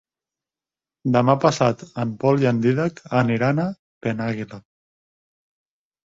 [1.15, 3.67] Demà passat en Pol i en Dídac aniran a
[4.07, 4.59] Penàguila.